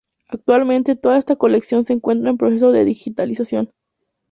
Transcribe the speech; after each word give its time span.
Actualmente 0.29 0.95
toda 0.95 1.19
esta 1.19 1.35
colección 1.35 1.83
se 1.83 1.93
encuentra 1.93 2.31
en 2.31 2.37
proceso 2.39 2.71
de 2.71 2.85
digitalización. 2.85 3.69